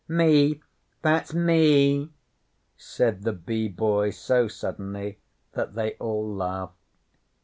[0.07, 0.59] 'Me!
[1.03, 2.09] That's me!'
[2.75, 5.19] said the Bee Boy so suddenly
[5.51, 6.73] that they all laughed.